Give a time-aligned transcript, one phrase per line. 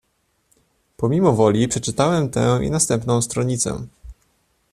[0.97, 3.83] "Pomimo woli przeczytałem tę i następną stronicę."